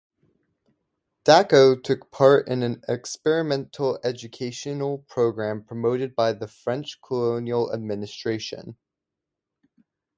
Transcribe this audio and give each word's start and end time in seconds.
Dacko 1.25 1.75
took 1.75 2.09
part 2.09 2.47
in 2.49 2.63
an 2.63 2.81
experimental 2.89 3.99
educational 4.03 4.97
program 4.97 5.63
promoted 5.63 6.15
by 6.15 6.33
the 6.33 6.47
French 6.47 6.99
colonial 7.03 7.71
administration. 7.71 8.77